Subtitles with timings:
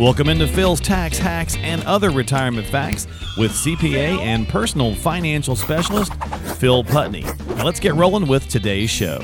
[0.00, 6.14] Welcome into Phil's Tax Hacks and Other Retirement Facts with CPA and personal financial specialist
[6.56, 7.20] Phil Putney.
[7.48, 9.18] Now let's get rolling with today's show.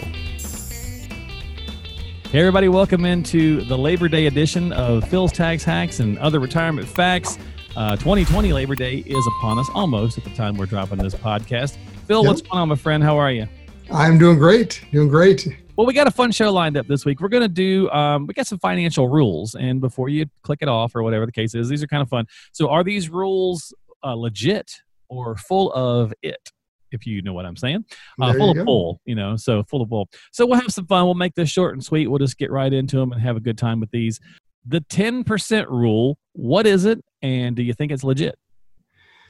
[2.30, 6.86] Hey, everybody, welcome into the Labor Day edition of Phil's Tax Hacks and Other Retirement
[6.86, 7.38] Facts.
[7.74, 11.78] Uh, 2020 Labor Day is upon us almost at the time we're dropping this podcast.
[12.06, 12.28] Phil, yep.
[12.28, 13.02] what's going on, my friend?
[13.02, 13.48] How are you?
[13.90, 14.84] I'm doing great.
[14.92, 15.48] Doing great.
[15.76, 17.20] Well, we got a fun show lined up this week.
[17.20, 19.54] We're going to do, um, we got some financial rules.
[19.54, 22.08] And before you click it off or whatever the case is, these are kind of
[22.08, 22.24] fun.
[22.52, 24.72] So, are these rules uh, legit
[25.10, 26.50] or full of it?
[26.92, 27.84] If you know what I'm saying,
[28.22, 28.64] uh, full of go.
[28.64, 30.08] bull, you know, so full of bull.
[30.32, 31.04] So, we'll have some fun.
[31.04, 32.06] We'll make this short and sweet.
[32.06, 34.18] We'll just get right into them and have a good time with these.
[34.64, 37.04] The 10% rule, what is it?
[37.20, 38.38] And do you think it's legit?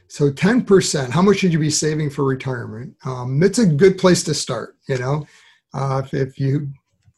[0.06, 2.94] So 10%, how much should you be saving for retirement?
[3.04, 5.26] Um, it's a good place to start, you know.
[5.74, 6.70] Uh, if, if you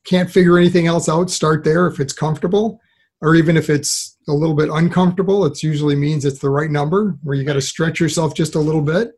[0.04, 2.80] can't figure anything else out, start there if it's comfortable,
[3.20, 7.16] or even if it's a little bit uncomfortable, it usually means it's the right number
[7.22, 9.12] where you got to stretch yourself just a little bit.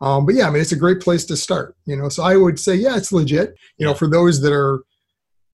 [0.00, 2.08] Um, but yeah, I mean, it's a great place to start, you know.
[2.08, 3.54] So I would say, yeah, it's legit.
[3.76, 4.82] You know, for those that are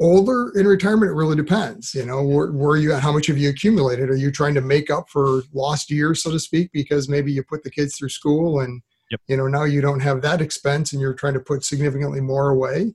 [0.01, 1.95] older in retirement, it really depends.
[1.95, 3.03] You know, where, where you at?
[3.03, 4.09] How much have you accumulated?
[4.09, 7.43] Are you trying to make up for lost years, so to speak, because maybe you
[7.43, 9.21] put the kids through school and yep.
[9.27, 12.51] you know now you don't have that expense and you're trying to put significantly more
[12.51, 12.95] away?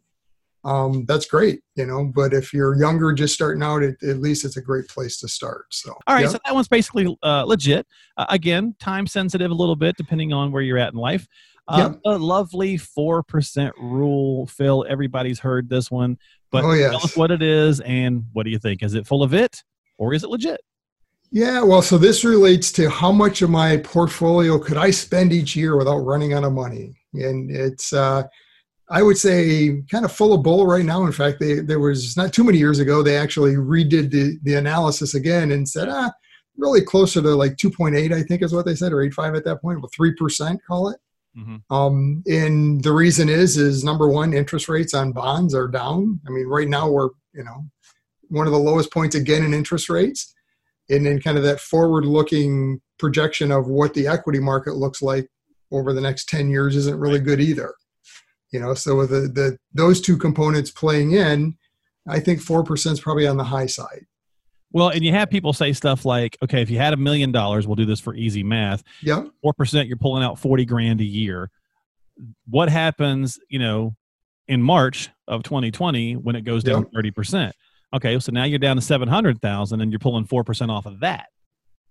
[0.64, 2.12] Um, that's great, you know.
[2.14, 5.28] But if you're younger, just starting out, it, at least it's a great place to
[5.28, 5.66] start.
[5.72, 6.32] So, all right, yep.
[6.32, 7.88] so that one's basically uh, legit.
[8.18, 11.28] Uh, again, time sensitive a little bit depending on where you're at in life.
[11.68, 12.00] Uh, yep.
[12.06, 14.86] A lovely four percent rule, Phil.
[14.88, 16.18] Everybody's heard this one,
[16.52, 16.92] but oh, yes.
[16.92, 18.84] tell us what it is and what do you think?
[18.84, 19.64] Is it full of it
[19.98, 20.62] or is it legit?
[21.34, 25.56] Yeah, well, so this relates to how much of my portfolio could I spend each
[25.56, 28.24] year without running out of money, and it's uh,
[28.92, 31.06] I would say kind of full of bull right now.
[31.06, 34.56] In fact, they, there was not too many years ago, they actually redid the, the
[34.56, 36.12] analysis again and said, ah,
[36.58, 39.62] really closer to like 2.8, I think is what they said, or 8.5 at that
[39.62, 41.00] point, well, 3% call it.
[41.38, 41.74] Mm-hmm.
[41.74, 46.20] Um, and the reason is, is number one, interest rates on bonds are down.
[46.28, 47.66] I mean, right now we're, you know,
[48.28, 50.34] one of the lowest points again in interest rates.
[50.90, 55.30] And then kind of that forward looking projection of what the equity market looks like
[55.72, 57.74] over the next 10 years isn't really good either
[58.52, 61.58] you know so with the, the those two components playing in
[62.08, 64.06] i think 4% is probably on the high side.
[64.74, 67.68] Well and you have people say stuff like okay if you had a million dollars
[67.68, 68.84] we'll do this for easy math.
[69.02, 71.50] Yeah 4% you're pulling out 40 grand a year.
[72.48, 73.96] What happens you know
[74.48, 77.04] in march of 2020 when it goes down yep.
[77.06, 77.52] 30%
[77.94, 81.28] okay so now you're down to 700000 and you're pulling 4% off of that.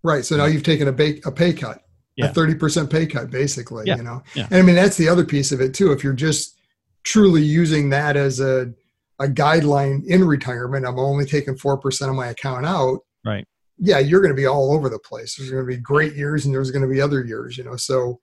[0.02, 1.82] Right so now you've taken a, ba- a pay cut
[2.16, 2.30] yeah.
[2.30, 3.96] a 30% pay cut basically yeah.
[3.96, 4.22] you know?
[4.34, 4.46] Yeah.
[4.50, 5.92] and i mean that's the other piece of it too.
[5.92, 6.58] If you're just
[7.04, 8.72] truly using that as a,
[9.18, 13.46] a guideline in retirement i'm only taking 4% of my account out right.
[13.78, 15.36] yeah you're going to be all over the place.
[15.36, 17.76] There's going to be great years and there's going to be other years you know?
[17.76, 18.20] So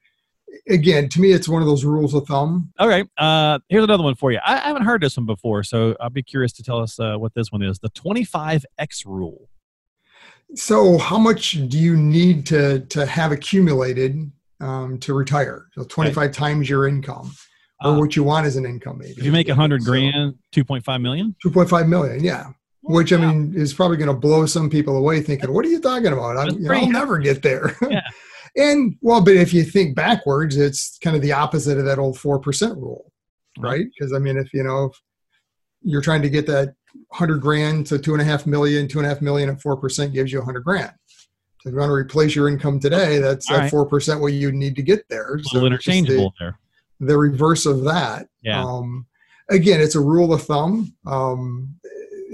[0.69, 2.71] again to me it's one of those rules of thumb.
[2.79, 4.39] All right uh, here's another one for you.
[4.43, 7.15] I, I, haven't heard this one before so i'll be curious to tell us uh,
[7.15, 7.79] what this one is.
[7.79, 9.49] The 25x rule
[10.55, 15.67] so, how much do you need to to have accumulated um, to retire?
[15.73, 16.33] So, twenty five right.
[16.33, 17.31] times your income,
[17.83, 19.13] or uh, what you want as an income, maybe.
[19.17, 21.35] If you make a hundred so, grand, two point five million.
[21.41, 22.51] Two point five million, yeah.
[22.81, 25.81] Which I mean is probably going to blow some people away, thinking, "What are you
[25.81, 26.37] talking about?
[26.37, 28.01] I, will never get there." Yeah.
[28.55, 32.17] and well, but if you think backwards, it's kind of the opposite of that old
[32.17, 33.11] four percent rule,
[33.59, 33.85] right?
[33.93, 35.01] Because I mean, if you know, if
[35.81, 36.75] you're trying to get that
[37.09, 40.13] 100 grand to two and a half million, two and a half million at 4%
[40.13, 40.91] gives you 100 grand.
[41.61, 44.75] So if you want to replace your income today, that's at 4% what you need
[44.75, 45.39] to get there.
[45.43, 46.59] So interchangeable the, there.
[46.99, 48.27] The reverse of that.
[48.41, 48.63] Yeah.
[48.63, 49.05] Um,
[49.49, 50.93] again, it's a rule of thumb.
[51.05, 51.75] Um,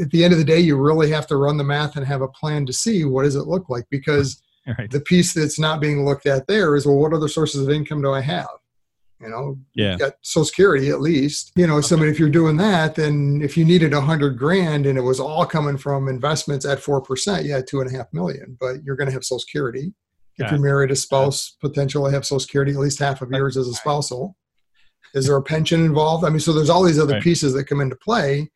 [0.02, 2.22] at the end of the day, you really have to run the math and have
[2.22, 4.42] a plan to see what does it look like because
[4.78, 4.90] right.
[4.90, 8.02] the piece that's not being looked at there is, well, what other sources of income
[8.02, 8.48] do I have?
[9.24, 9.98] You know yeah.
[9.98, 11.88] got social security at least you know okay.
[11.88, 15.20] so if you're doing that then if you needed a hundred grand and it was
[15.20, 18.96] all coming from investments at four percent yeah two and a half million but you're
[18.96, 19.94] going to have social security.
[20.38, 23.68] If you're married a spouse potentially have social security at least half of yours as
[23.68, 24.36] a spousal.
[25.14, 26.26] Is there a pension involved?
[26.26, 27.24] I mean so there's all these other right.
[27.24, 28.50] pieces that come into play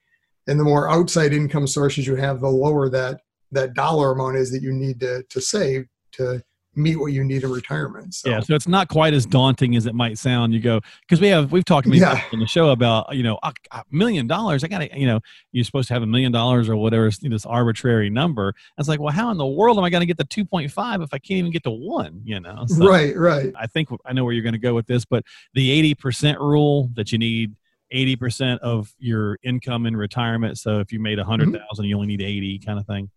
[0.47, 3.21] and the more outside income sources you have the lower that
[3.51, 6.42] that dollar amount is that you need to to save to
[6.77, 8.13] meet what you need in retirement.
[8.13, 8.29] So.
[8.29, 10.53] Yeah, so it's not quite as daunting as it might sound.
[10.53, 12.21] You go because we have we've talked yeah.
[12.31, 14.63] on the show about you know a, a million dollars.
[14.63, 15.19] I got to you know
[15.51, 18.53] you're supposed to have a million dollars or whatever this arbitrary number.
[18.77, 20.71] It's like well, how in the world am I going to get the two point
[20.71, 22.21] five if I can't even get to one?
[22.24, 23.53] You know, so right, right.
[23.59, 25.23] I think I know where you're going to go with this, but
[25.53, 27.56] the eighty percent rule that you need.
[27.94, 31.83] 80% of your income in retirement so if you made 100000 mm-hmm.
[31.85, 33.09] you only need 80 kind of thing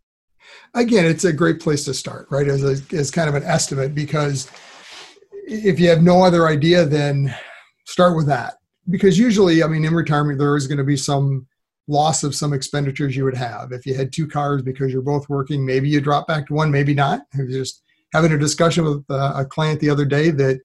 [0.75, 2.49] again, it's a great place to start, right?
[2.49, 4.51] As a, as kind of an estimate, because
[5.47, 7.35] if you have no other idea, then
[7.87, 8.55] start with that.
[8.89, 11.47] Because usually, I mean, in retirement, there is going to be some
[11.89, 13.73] loss of some expenditures you would have.
[13.73, 16.71] If you had two cars because you're both working, maybe you drop back to one,
[16.71, 17.23] maybe not.
[17.35, 17.83] I was just
[18.13, 20.61] having a discussion with uh, a client the other day that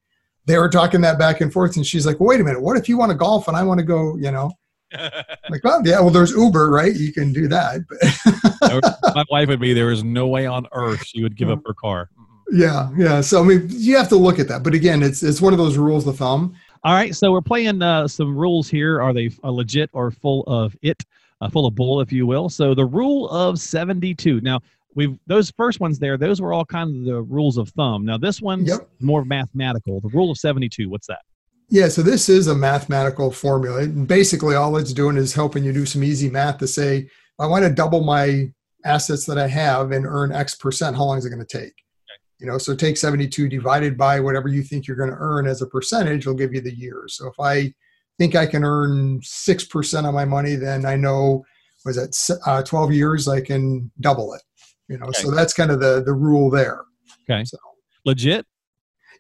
[0.46, 2.78] they were talking that back and forth, and she's like, well, "Wait a minute, what
[2.78, 4.52] if you want to golf and I want to go?" You know,
[5.50, 6.96] like, well, yeah, well, there's Uber, right?
[6.96, 7.82] You can do that.
[9.16, 11.74] My wife would be there is no way on earth she would give up her
[11.74, 12.10] car.
[12.52, 13.22] Yeah, yeah.
[13.22, 14.64] So I mean, you have to look at that.
[14.64, 16.56] But again, it's it's one of those rules of thumb.
[16.84, 19.02] All right, so we're playing uh, some rules here.
[19.02, 21.04] Are they uh, legit or full of it,
[21.42, 22.48] uh, full of bull, if you will?
[22.50, 24.42] So the rule of seventy-two.
[24.42, 24.60] Now
[24.94, 26.18] we've those first ones there.
[26.18, 28.06] Those were all kind of the rules of thumb.
[28.06, 28.88] Now this one's Yep.
[29.00, 30.00] more mathematical.
[30.00, 30.88] The rule of seventy-two.
[30.88, 31.22] What's that?
[31.70, 33.82] Yeah, so this is a mathematical formula.
[33.84, 37.10] And basically, all it's doing is helping you do some easy math to say,
[37.40, 38.52] I want to double my
[38.86, 40.96] assets that I have and earn X percent.
[40.96, 41.74] How long is it going to take?
[42.40, 45.62] You know, so take 72 divided by whatever you think you're going to earn as
[45.62, 47.16] a percentage will give you the years.
[47.16, 47.74] So if I
[48.20, 51.44] think I can earn 6% of my money, then I know,
[51.86, 52.16] was it
[52.46, 54.42] uh, 12 years, I can double it.
[54.90, 55.22] You know, Okay.
[55.22, 56.82] so that's kind of the, the rule there.
[57.28, 57.44] Okay.
[57.46, 57.58] So,
[58.06, 58.46] Legit.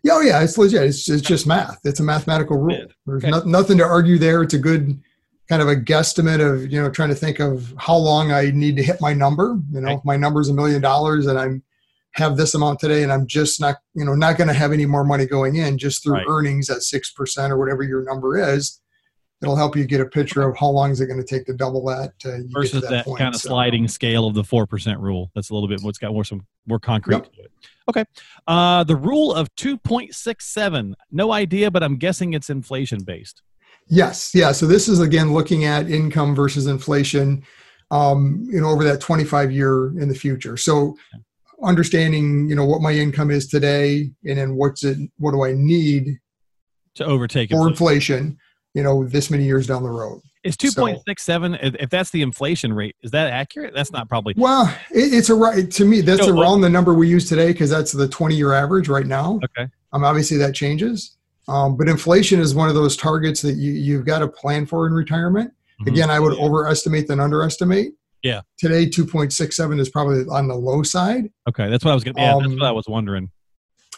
[0.06, 0.84] Yeah, oh yeah, it's legit.
[0.84, 1.80] It's, it's just math.
[1.84, 2.76] It's a mathematical rule.
[2.78, 2.94] Good.
[3.06, 3.32] There's Okay.
[3.32, 4.44] no, nothing to argue there.
[4.44, 5.02] It's a good
[5.50, 8.76] kind of a guesstimate of you know trying to think of how long I need
[8.78, 9.58] to hit my number.
[9.72, 9.96] You know, Okay.
[9.98, 11.64] if my number's a million dollars and I'm
[12.14, 14.86] have this amount today, and I'm just not you know not going to have any
[14.86, 16.26] more money going in just through Right.
[16.30, 18.80] earnings at six percent or whatever your number is.
[19.46, 21.54] It'll help you get a picture of how long is it going to take to
[21.54, 22.14] double that.
[22.26, 23.20] Uh, you get to versus that, point.
[23.20, 25.30] kind of So, sliding scale of the four percent rule.
[25.36, 27.48] That's a little bit what's got more some more concrete Yep.
[27.88, 28.04] Okay,
[28.48, 30.96] uh, the rule of two point six seven.
[31.12, 33.44] No idea, but I'm guessing it's inflation based.
[33.88, 34.52] Yes, yeah.
[34.52, 37.44] So this is again looking at income versus inflation,
[37.92, 40.58] um, you know, over that 25 year in the future.
[40.58, 40.98] So
[41.62, 45.54] understanding, you know, what my income is today, and then what's it, what do I
[45.54, 46.20] need
[46.96, 48.16] To overtake for inflation.
[48.18, 48.38] inflation,
[48.76, 50.22] you know, this many years down the road.
[50.44, 51.56] Is point six seven?
[51.56, 53.74] If that's the inflation rate, is that accurate?
[53.74, 54.36] That's not probably.
[54.38, 56.02] Well, it, it's a right to me.
[56.02, 59.08] That's No, around the number we use today because that's the 20 year average right
[59.08, 59.40] now.
[59.44, 59.68] Okay.
[59.92, 61.18] Um, obviously that changes,
[61.48, 64.86] um, but inflation is one of those targets that you you've got to plan for
[64.86, 65.52] in retirement.
[65.82, 65.88] Mhm.
[65.88, 67.94] Again, I would overestimate than underestimate.
[68.22, 68.42] Yeah.
[68.58, 71.30] Today, 2.67 is probably on the low side.
[71.48, 72.18] Okay, that's what I was going.
[72.18, 73.30] Yeah, that's Um, what I was wondering.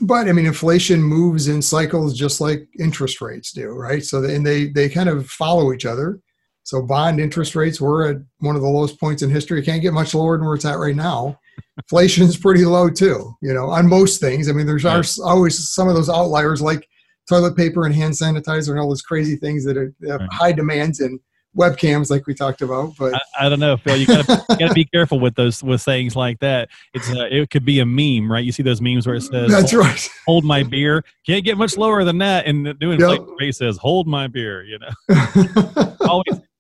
[0.02, 4.04] But I mean, inflation moves in cycles just like interest rates do, right?
[4.04, 6.20] So, and they, they kind of follow each other.
[6.64, 9.60] So, bond interest rates were at one of the lowest points in history.
[9.60, 11.40] It can't get much lower than where it's at right now.
[11.78, 14.50] Inflation is pretty low too, you know, on most things.
[14.50, 15.08] I mean, there's Right.
[15.24, 16.88] always some of those outliers like
[17.30, 20.30] toilet paper and hand sanitizer and all those crazy things that are, have Right.
[20.32, 21.20] high demands and
[21.56, 22.96] webcams, like we talked about.
[22.98, 23.98] But I, I don't know, Phil.
[23.98, 26.70] You got to got to be careful with those with sayings like that.
[26.94, 28.44] It's uh, it could be a meme, right?
[28.44, 30.10] You see those memes where it says that's hold, right.
[30.26, 33.20] hold my beer." Can't get much lower than that, and doing Yep.
[33.40, 35.96] rate says "hold my beer." You know,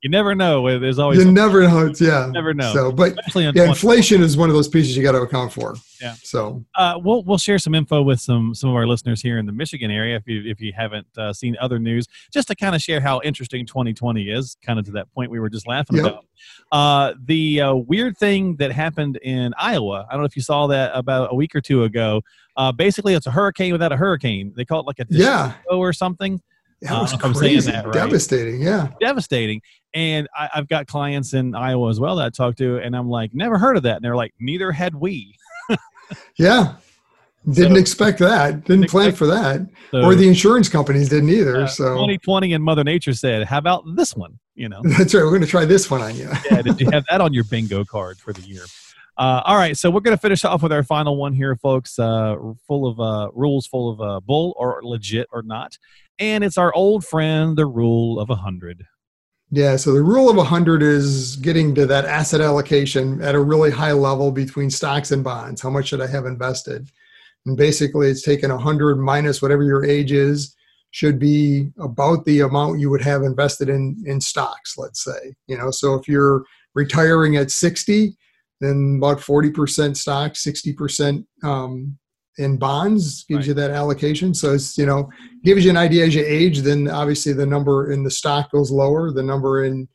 [0.08, 0.80] you never know.
[0.80, 1.88] There's always you never know.
[1.88, 2.30] It's, yeah.
[2.32, 2.72] never know.
[2.74, 5.76] So, but yeah, inflation is one of those pieces you got to account for.
[6.00, 6.16] Yeah.
[6.24, 9.46] So, Uh, we'll we'll share some info with some some of our listeners here in
[9.46, 12.74] the Michigan area if you if you haven't uh, seen other news, just to kind
[12.74, 14.56] of share how interesting 2020 is.
[14.66, 16.06] Kind of to that point we were just laughing Yep.
[16.06, 16.26] about.
[16.72, 20.06] Uh, the uh, weird thing that happened in Iowa.
[20.10, 22.22] I don't know if you saw that about a week or two ago.
[22.56, 24.54] Uh, basically, it's a hurricane without a hurricane.
[24.56, 26.42] They call it like a yeah, or something.
[26.82, 27.94] That was crazy, that right.
[27.94, 28.62] devastating.
[28.62, 28.90] Yeah.
[29.00, 29.62] Devastating.
[29.94, 33.10] And I, I've got clients in Iowa as well that I talk to, and I'm
[33.10, 33.96] like, never heard of that.
[33.96, 35.36] And they're like, neither had we.
[36.38, 36.76] Yeah.
[37.52, 38.66] Didn't So- expect that.
[38.66, 39.68] Didn't plan for that.
[39.92, 41.64] So, Or the insurance companies didn't either.
[41.64, 44.38] uh, so, 2020 and Mother Nature said, how about this one?
[44.56, 44.82] You know.
[44.98, 45.24] that's right.
[45.24, 46.30] We're going to try this one on you.
[46.52, 48.64] yeah, did you have that on your bingo card for the year?
[49.18, 51.98] Uh, all right, so we're going to finish off with our final one here, folks.
[51.98, 52.36] Uh,
[52.68, 55.76] full of uh, rules, full of uh, bull or legit or not,
[56.20, 58.86] and it's our old friend, the rule of a hundred.
[59.50, 59.78] Yeah.
[59.78, 63.94] So, the rule of 100 is getting to that asset allocation at a really high
[63.94, 65.62] level between stocks and bonds.
[65.62, 66.90] How much should I have invested?
[67.46, 70.54] And basically, it's taking 100 minus whatever your age is,
[70.92, 74.78] should be about the amount you would have invested in in stocks.
[74.78, 76.44] Let's say, you know, so if you're
[76.76, 78.16] retiring at 60,
[78.60, 81.98] then about 40% stocks, 60% um,
[82.38, 83.48] in bonds gives Right.
[83.48, 84.34] you that allocation.
[84.34, 85.10] So it's you know
[85.44, 86.60] gives you an idea as you age.
[86.62, 89.12] Then obviously the number in the stock goes lower.
[89.12, 89.88] The number in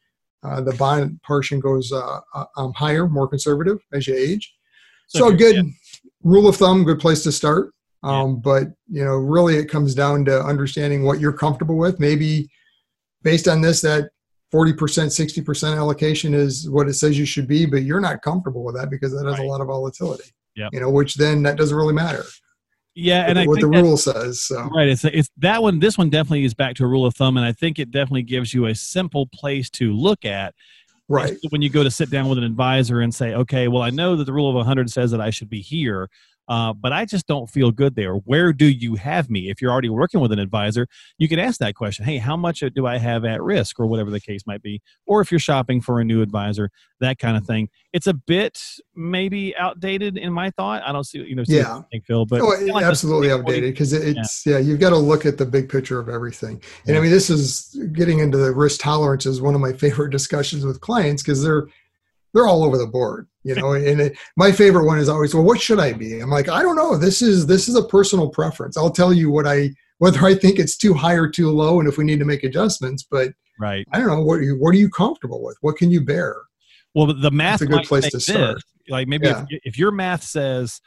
[0.43, 4.53] uh, the bond portion goes uh, uh, um, higher, more conservative as you age.
[5.07, 5.67] So, you're- good
[6.25, 7.73] rule of thumb, good place to start.
[8.03, 12.01] Um, But you know, really, it comes down to understanding what you're comfortable with.
[12.01, 12.51] Maybe
[13.23, 14.11] based on this, that
[14.53, 18.75] 40%, 60% allocation is what it says you should be, but you're not comfortable with
[18.75, 19.47] that because that has Right.
[19.47, 20.25] a lot of volatility.
[20.57, 20.71] Yep.
[20.73, 22.25] You know, which then that doesn't really matter.
[22.95, 24.43] Yeah, and I what the that- rule says.
[24.43, 24.89] So Right.
[24.89, 25.79] It's it's that one.
[25.79, 28.23] This one definitely is back to a rule of thumb, and I think it definitely
[28.23, 30.55] gives you a simple place to look at
[31.09, 31.37] right.
[31.51, 34.17] when you go to sit down with an advisor and say, okay, well, I know
[34.17, 36.11] that the rule of 100 says that I should be here,
[36.53, 38.13] uh, but I just don't feel good there.
[38.13, 39.49] Where do you have me?
[39.49, 42.05] If you're already working with an advisor, you can ask that question.
[42.05, 44.83] Hey, how much do I have at risk, or whatever the case might be?
[45.07, 46.69] Or if you're shopping for a new advisor,
[47.01, 47.71] that kind of thing.
[47.95, 48.61] It's a bit
[48.95, 50.83] maybe outdated in my thought.
[50.85, 51.81] I don't see, you know, see Yeah.
[51.91, 54.59] think, Phil, but oh, like absolutely outdated because it's yeah.
[54.59, 56.63] you've got to look at the big picture of everything.
[56.87, 60.11] And I mean, this is getting into the risk tolerance is one of my favorite
[60.11, 61.67] discussions with clients because they're
[62.35, 63.73] they're all over the board, you know.
[63.73, 66.21] and it, my favorite one is always, well, what should I be?
[66.21, 66.97] I'm like, I don't know.
[66.97, 68.77] This is this is a personal preference.
[68.77, 71.89] I'll tell you what I whether I think it's too high or too low, and
[71.89, 73.07] if we need to make adjustments.
[73.09, 73.87] But Right.
[73.93, 75.57] I don't know what are you what are you comfortable with?
[75.61, 76.37] What can you bear?
[76.95, 78.57] Well, the math a good place to start.
[78.57, 78.65] this.
[78.89, 79.45] Like maybe Yeah.
[79.51, 80.81] if, if your math says,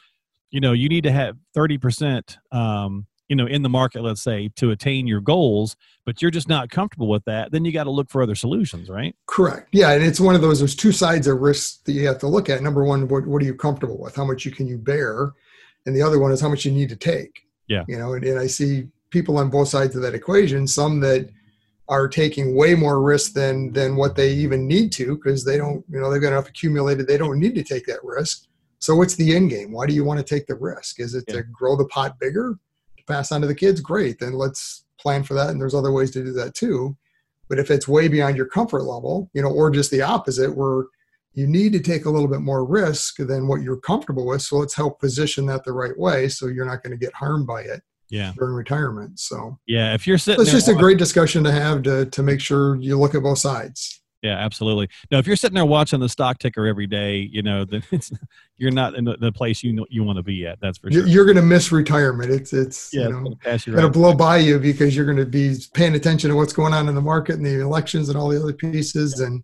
[0.52, 4.22] you know, you need to have thirty percent, um, you know, in the market, let's
[4.22, 7.86] say, to attain your goals, but you're just not comfortable with that, then you got
[7.86, 9.16] to look for other solutions, right?
[9.28, 9.68] Correct.
[9.72, 10.60] Yeah, and it's one of those.
[10.60, 12.62] There's two sides of risk that you have to look at.
[12.62, 14.16] Number one, what what are you comfortable with?
[14.16, 15.34] How much you can you bear,
[15.86, 17.42] and the other one is how much you need to take.
[17.68, 17.84] Yeah.
[17.88, 20.68] You know, and, and I see people on both sides of that equation.
[20.68, 21.30] Some that
[21.88, 25.84] are taking way more risk than than what they even need to because they don't.
[25.90, 27.08] You know, they've got enough accumulated.
[27.08, 28.46] They don't need to take that risk.
[28.80, 29.72] So what's the end game?
[29.72, 31.00] Why do you want to take the risk?
[31.00, 31.38] Is it Yeah.
[31.38, 32.60] to grow the pot bigger,
[33.08, 33.82] pass on to the kids?
[33.82, 34.20] Great.
[34.20, 35.50] Then let's plan for that.
[35.50, 36.96] And there's other ways to do that too.
[37.48, 40.86] But if it's way beyond your comfort level, you know, or just the opposite, where
[41.34, 44.42] you need to take a little bit more risk than what you're comfortable with.
[44.42, 47.46] So let's help position that the right way so you're not going to get harmed
[47.46, 48.32] by it Yeah.
[48.38, 49.20] during retirement.
[49.20, 49.94] So Yeah.
[49.94, 52.98] If you're sitting it's just a great discussion to have to, to make sure you
[52.98, 54.02] look at both sides.
[54.26, 54.90] Yeah, absolutely.
[55.12, 58.12] Now, if you're sitting there watching the stock ticker every day, you know, then it's
[58.58, 60.60] you're not in the, place you know, you want to be at.
[60.60, 61.06] That's for sure.
[61.06, 62.32] You're going to miss retirement.
[62.32, 63.94] It's, it's, yeah, you it's know, gonna going to right.
[63.94, 66.96] blow by you because you're going to be paying attention to what's going on in
[66.96, 69.20] the market and the elections and all the other pieces.
[69.20, 69.44] And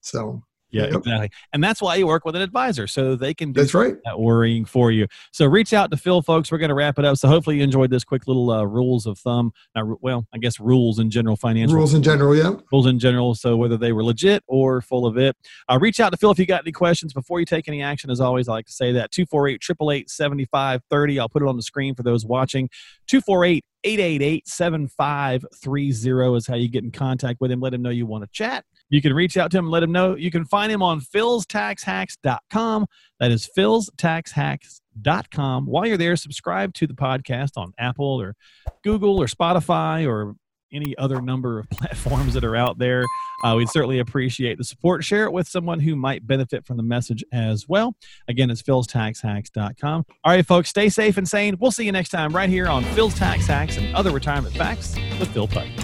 [0.00, 0.44] so
[0.74, 0.94] Yeah, Yep.
[0.96, 1.30] exactly.
[1.52, 3.94] And that's why you work with an advisor so they can do that's right.
[4.04, 5.06] that worrying for you.
[5.32, 6.50] So reach out to Phil, folks.
[6.50, 7.16] We're going to wrap it up.
[7.16, 9.52] So hopefully you enjoyed this quick little uh, rules of thumb.
[9.74, 12.34] Not, well, I guess rules in general, financial Rules in general.
[12.36, 12.54] Yeah.
[12.72, 13.34] rules in general.
[13.34, 15.36] So whether they were legit or full of it,
[15.68, 18.10] uh, reach out to Phil if you got any questions before you take any action.
[18.10, 21.20] As always, I like to say that 248 888 7530.
[21.20, 22.68] I'll put it on the screen for those watching.
[23.08, 27.60] 248 888 7530 is how you get in contact with him.
[27.60, 28.64] Let him know you want to chat.
[28.90, 30.14] You can reach out to him, let him know.
[30.14, 32.86] You can find him on philstaxhacks.com.
[33.20, 35.66] That is philstaxhacks.com.
[35.66, 38.34] While you're there, subscribe to the podcast on Apple or
[38.82, 40.34] Google or Spotify or
[40.72, 43.04] any other number of platforms that are out there.
[43.42, 45.04] Uh, we'd certainly appreciate the support.
[45.04, 47.94] Share it with someone who might benefit from the message as well.
[48.28, 50.04] Again, it's philstaxhacks.com.
[50.24, 51.56] All right, folks, stay safe and sane.
[51.58, 54.96] We'll see you next time right here on Phil's Tax Hacks and Other Retirement Facts
[55.18, 55.83] with Phil Putnam.